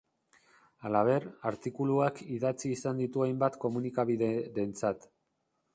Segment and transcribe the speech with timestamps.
[0.87, 5.09] Halaber, artikuluak idatzi izan ditu hainbat komunikabiderentzat.